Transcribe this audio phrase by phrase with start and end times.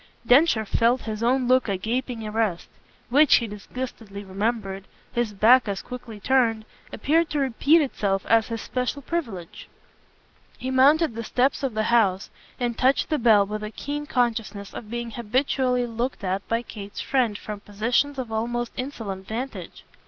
[0.25, 2.67] Densher felt his own look a gaping arrest
[3.11, 8.61] which, he disgustedly remembered, his back as quickly turned, appeared to repeat itself as his
[8.63, 9.69] special privilege.
[10.57, 14.73] He mounted the steps of the house and touched the bell with a keen consciousness
[14.73, 19.83] of being habitually looked at by Kate's friend from positions of almost insolent vantage.